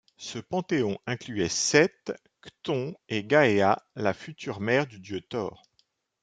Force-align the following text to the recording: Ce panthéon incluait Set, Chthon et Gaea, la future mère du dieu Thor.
Ce 0.17 0.39
panthéon 0.39 0.97
incluait 1.05 1.47
Set, 1.47 2.11
Chthon 2.43 2.95
et 3.07 3.23
Gaea, 3.23 3.77
la 3.95 4.15
future 4.15 4.59
mère 4.59 4.87
du 4.87 4.97
dieu 4.99 5.21
Thor. 5.21 5.61